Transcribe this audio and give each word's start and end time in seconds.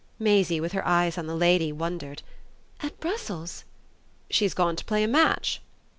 Maisie, 0.17 0.59
with 0.59 0.71
her 0.71 0.83
eyes 0.83 1.15
on 1.15 1.27
the 1.27 1.35
lady, 1.35 1.71
wondered. 1.71 2.23
"At 2.81 2.99
Brussels?" 2.99 3.65
"She's 4.31 4.55
gone 4.55 4.75
to 4.77 4.85
play 4.85 5.03
a 5.03 5.07
match." 5.07 5.61